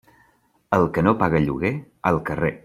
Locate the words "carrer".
2.31-2.53